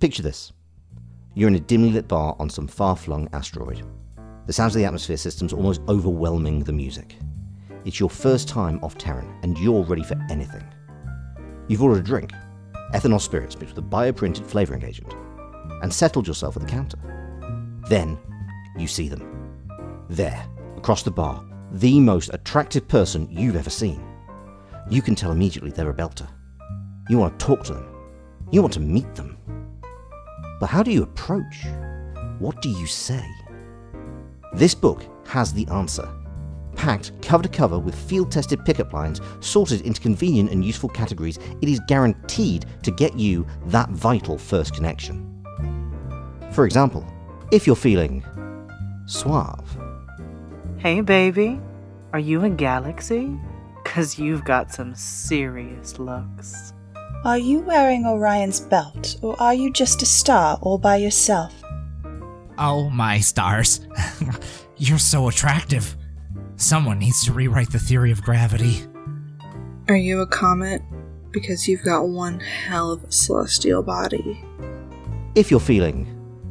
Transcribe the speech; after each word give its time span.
Picture 0.00 0.22
this 0.22 0.52
you're 1.34 1.48
in 1.48 1.56
a 1.56 1.60
dimly 1.60 1.90
lit 1.90 2.06
bar 2.06 2.36
on 2.38 2.48
some 2.48 2.68
far 2.68 2.94
flung 2.94 3.28
asteroid. 3.32 3.82
The 4.46 4.52
sounds 4.52 4.76
of 4.76 4.78
the 4.78 4.84
atmosphere 4.84 5.16
system's 5.16 5.52
almost 5.52 5.80
overwhelming 5.88 6.62
the 6.62 6.72
music. 6.72 7.16
It's 7.84 7.98
your 7.98 8.08
first 8.08 8.48
time 8.48 8.78
off 8.84 8.96
Terran, 8.96 9.36
and 9.42 9.58
you're 9.58 9.82
ready 9.82 10.04
for 10.04 10.16
anything. 10.30 10.62
You've 11.66 11.82
ordered 11.82 11.98
a 11.98 12.06
drink, 12.06 12.30
ethanol 12.94 13.20
spirits 13.20 13.58
mixed 13.58 13.74
with 13.74 13.84
a 13.84 13.88
bioprinted 13.88 14.46
flavouring 14.46 14.84
agent, 14.84 15.14
and 15.82 15.92
settled 15.92 16.28
yourself 16.28 16.56
at 16.56 16.62
the 16.62 16.68
counter. 16.68 16.98
Then 17.88 18.18
you 18.76 18.86
see 18.86 19.08
them. 19.08 20.06
There, 20.08 20.46
across 20.76 21.02
the 21.02 21.10
bar, 21.10 21.44
the 21.72 21.98
most 21.98 22.30
attractive 22.32 22.86
person 22.86 23.28
you've 23.32 23.56
ever 23.56 23.70
seen. 23.70 24.00
You 24.88 25.02
can 25.02 25.16
tell 25.16 25.32
immediately 25.32 25.72
they're 25.72 25.90
a 25.90 25.94
belter. 25.94 26.28
You 27.08 27.18
want 27.18 27.36
to 27.36 27.44
talk 27.44 27.64
to 27.64 27.74
them. 27.74 27.88
You 28.52 28.62
want 28.62 28.74
to 28.74 28.80
meet 28.80 29.12
them. 29.16 29.36
But 30.60 30.66
how 30.66 30.82
do 30.82 30.90
you 30.90 31.02
approach? 31.02 31.66
What 32.38 32.60
do 32.62 32.68
you 32.68 32.86
say? 32.86 33.24
This 34.52 34.74
book 34.74 35.04
has 35.26 35.52
the 35.52 35.66
answer. 35.68 36.08
Packed 36.74 37.20
cover 37.22 37.42
to 37.42 37.48
cover 37.48 37.78
with 37.78 37.94
field 37.94 38.30
tested 38.30 38.64
pickup 38.64 38.92
lines 38.92 39.20
sorted 39.40 39.80
into 39.82 40.00
convenient 40.00 40.50
and 40.50 40.64
useful 40.64 40.88
categories, 40.88 41.38
it 41.60 41.68
is 41.68 41.80
guaranteed 41.88 42.66
to 42.82 42.90
get 42.90 43.18
you 43.18 43.46
that 43.66 43.90
vital 43.90 44.38
first 44.38 44.74
connection. 44.74 45.24
For 46.52 46.64
example, 46.64 47.06
if 47.50 47.66
you're 47.66 47.76
feeling 47.76 48.24
suave, 49.06 49.76
Hey, 50.78 51.00
baby. 51.00 51.60
Are 52.12 52.20
you 52.20 52.44
a 52.44 52.48
galaxy? 52.48 53.36
Cause 53.84 54.16
you've 54.16 54.44
got 54.44 54.72
some 54.72 54.94
serious 54.94 55.98
looks. 55.98 56.72
Are 57.24 57.38
you 57.38 57.60
wearing 57.60 58.06
Orion's 58.06 58.60
belt, 58.60 59.16
or 59.22 59.40
are 59.40 59.54
you 59.54 59.72
just 59.72 60.02
a 60.02 60.06
star 60.06 60.58
all 60.62 60.78
by 60.78 60.96
yourself? 60.96 61.52
Oh, 62.58 62.88
my 62.90 63.18
stars. 63.20 63.80
You're 64.76 64.98
so 64.98 65.28
attractive. 65.28 65.96
Someone 66.56 66.98
needs 66.98 67.24
to 67.24 67.32
rewrite 67.32 67.70
the 67.70 67.78
theory 67.78 68.10
of 68.12 68.22
gravity. 68.22 68.82
Are 69.88 69.96
you 69.96 70.20
a 70.20 70.26
comet? 70.26 70.82
Because 71.30 71.66
you've 71.68 71.82
got 71.84 72.08
one 72.08 72.40
hell 72.40 72.92
of 72.92 73.04
a 73.04 73.12
celestial 73.12 73.82
body. 73.82 74.42
if 75.34 75.50
you're 75.50 75.60
feeling 75.60 76.06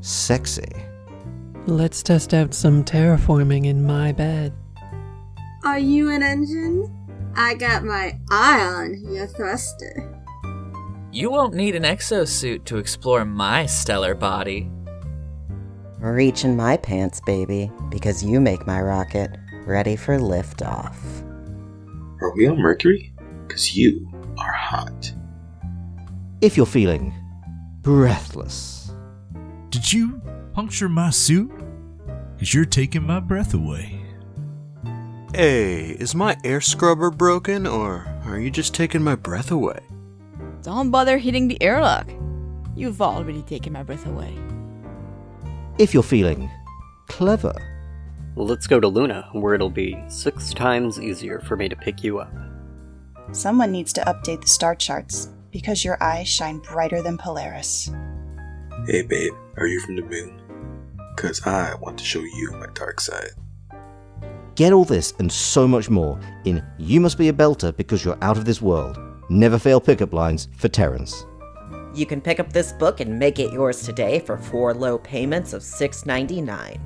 sexy, 0.00 0.70
Let's 1.66 2.02
test 2.02 2.32
out 2.32 2.54
some 2.54 2.82
terraforming 2.82 3.66
in 3.66 3.84
my 3.84 4.12
bed. 4.12 4.54
Are 5.64 5.78
you 5.78 6.08
an 6.10 6.22
engine? 6.22 6.90
I 7.36 7.56
got 7.56 7.84
my 7.84 8.18
eye 8.30 8.62
on 8.62 9.12
your 9.12 9.26
thruster. 9.26 10.17
You 11.18 11.30
won't 11.30 11.54
need 11.54 11.74
an 11.74 11.82
exosuit 11.82 12.64
to 12.66 12.76
explore 12.76 13.24
my 13.24 13.66
stellar 13.66 14.14
body. 14.14 14.70
Reach 15.98 16.44
in 16.44 16.54
my 16.54 16.76
pants, 16.76 17.20
baby, 17.26 17.72
because 17.88 18.22
you 18.22 18.40
make 18.40 18.68
my 18.68 18.80
rocket 18.80 19.36
ready 19.66 19.96
for 19.96 20.16
liftoff. 20.16 20.94
Are 22.22 22.32
we 22.36 22.46
on 22.46 22.60
Mercury? 22.60 23.12
Because 23.48 23.76
you 23.76 24.08
are 24.38 24.52
hot. 24.52 25.12
if 26.40 26.56
you're 26.56 26.66
feeling 26.66 27.12
breathless, 27.82 28.92
Did 29.70 29.92
you 29.92 30.22
puncture 30.52 30.88
my 30.88 31.10
suit? 31.10 31.50
Because 32.36 32.54
you're 32.54 32.64
taking 32.64 33.02
my 33.02 33.18
breath 33.18 33.54
away. 33.54 34.00
Hey, 35.34 35.96
is 35.98 36.14
my 36.14 36.36
air 36.44 36.60
scrubber 36.60 37.10
broken, 37.10 37.66
or 37.66 38.06
are 38.24 38.38
you 38.38 38.52
just 38.52 38.72
taking 38.72 39.02
my 39.02 39.16
breath 39.16 39.50
away? 39.50 39.80
Don't 40.62 40.90
bother 40.90 41.18
hitting 41.18 41.48
the 41.48 41.60
airlock. 41.62 42.08
You've 42.74 43.02
already 43.02 43.42
taken 43.42 43.72
my 43.72 43.82
breath 43.82 44.06
away. 44.06 44.36
if 45.78 45.94
you're 45.94 46.02
feeling 46.02 46.50
clever, 47.08 47.54
Let's 48.38 48.68
go 48.68 48.78
to 48.78 48.86
Luna, 48.86 49.28
where 49.32 49.54
it'll 49.54 49.68
be 49.68 50.00
six 50.06 50.54
times 50.54 51.00
easier 51.00 51.40
for 51.40 51.56
me 51.56 51.68
to 51.68 51.74
pick 51.74 52.04
you 52.04 52.20
up. 52.20 52.32
Someone 53.32 53.72
needs 53.72 53.92
to 53.94 54.00
update 54.02 54.42
the 54.42 54.46
star 54.46 54.76
charts, 54.76 55.30
because 55.50 55.84
your 55.84 56.00
eyes 56.00 56.28
shine 56.28 56.58
brighter 56.58 57.02
than 57.02 57.18
Polaris. 57.18 57.90
Hey, 58.86 59.02
babe, 59.02 59.32
are 59.56 59.66
you 59.66 59.80
from 59.80 59.96
the 59.96 60.02
moon? 60.02 60.40
Because 61.16 61.44
I 61.48 61.74
want 61.80 61.98
to 61.98 62.04
show 62.04 62.20
you 62.20 62.52
my 62.52 62.68
dark 62.74 63.00
side. 63.00 63.30
Get 64.54 64.72
all 64.72 64.84
this 64.84 65.14
and 65.18 65.32
so 65.32 65.66
much 65.66 65.90
more 65.90 66.20
in 66.44 66.64
You 66.78 67.00
Must 67.00 67.18
Be 67.18 67.28
a 67.28 67.32
Belter 67.32 67.76
Because 67.76 68.04
You're 68.04 68.18
Out 68.22 68.38
of 68.38 68.44
This 68.44 68.62
World. 68.62 69.00
Never 69.30 69.58
fail 69.58 69.80
pickup 69.80 70.12
lines 70.12 70.48
for 70.56 70.68
Terrans. 70.68 71.26
You 71.94 72.06
can 72.06 72.20
pick 72.20 72.40
up 72.40 72.52
this 72.52 72.72
book 72.72 73.00
and 73.00 73.18
make 73.18 73.38
it 73.38 73.52
yours 73.52 73.82
today 73.82 74.20
for 74.20 74.38
four 74.38 74.72
low 74.72 74.98
payments 74.98 75.52
of 75.52 75.62
$6.99. 75.62 76.78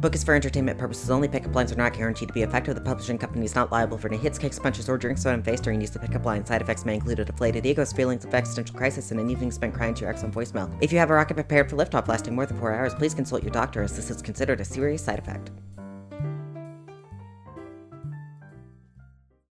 Book 0.00 0.14
is 0.14 0.24
for 0.24 0.34
entertainment 0.34 0.78
purposes 0.78 1.10
only. 1.10 1.28
Pickup 1.28 1.54
lines 1.54 1.70
are 1.70 1.76
not 1.76 1.92
guaranteed 1.92 2.28
to 2.28 2.34
be 2.34 2.42
effective. 2.42 2.74
The 2.74 2.80
publishing 2.80 3.18
company 3.18 3.44
is 3.44 3.54
not 3.54 3.70
liable 3.70 3.98
for 3.98 4.08
any 4.08 4.16
hits, 4.16 4.38
kicks, 4.38 4.58
punches, 4.58 4.88
or 4.88 4.96
drinks 4.96 5.26
in 5.26 5.42
face 5.42 5.60
during 5.60 5.80
use 5.80 5.94
of 5.94 6.00
pickup 6.00 6.24
line. 6.24 6.44
Side 6.46 6.62
effects 6.62 6.86
may 6.86 6.94
include 6.94 7.18
a 7.18 7.24
deflated 7.24 7.66
egos, 7.66 7.92
feelings 7.92 8.24
of 8.24 8.34
existential 8.34 8.74
crisis, 8.74 9.10
and 9.10 9.20
an 9.20 9.28
evening 9.28 9.50
spent 9.50 9.74
crying 9.74 9.92
to 9.94 10.00
your 10.00 10.10
ex 10.10 10.24
on 10.24 10.32
voicemail. 10.32 10.74
If 10.80 10.90
you 10.90 10.98
have 10.98 11.10
a 11.10 11.14
rocket 11.14 11.34
prepared 11.34 11.68
for 11.68 11.76
liftoff 11.76 12.08
lasting 12.08 12.34
more 12.34 12.46
than 12.46 12.58
four 12.58 12.72
hours, 12.72 12.94
please 12.94 13.14
consult 13.14 13.42
your 13.42 13.52
doctor 13.52 13.82
as 13.82 13.94
this 13.94 14.10
is 14.10 14.22
considered 14.22 14.60
a 14.60 14.64
serious 14.64 15.04
side 15.04 15.18
effect. 15.18 15.50